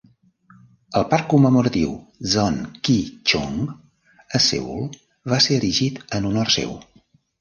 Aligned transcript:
El 0.99 1.03
parc 1.09 1.25
commemoratiu 1.33 1.91
Sohn 2.31 2.57
Kee-chung 2.89 3.59
a 4.41 4.41
Seül 4.47 4.89
va 5.35 5.43
ser 5.49 5.59
erigit 5.61 6.01
en 6.19 6.31
honor 6.31 6.53
seu. 6.57 6.75